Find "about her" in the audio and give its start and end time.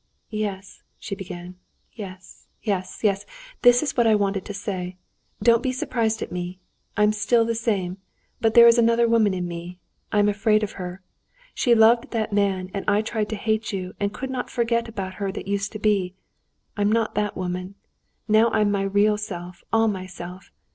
14.89-15.31